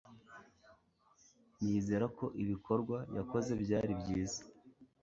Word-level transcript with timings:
Nizera 1.63 2.05
ko 2.17 2.25
ibikorwa 2.43 2.97
yakoze 3.17 3.51
byari 3.63 3.91
byiza 4.01 4.41